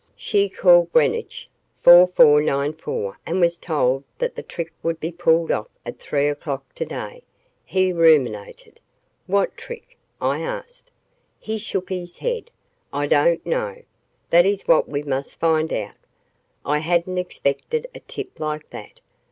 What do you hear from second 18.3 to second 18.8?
like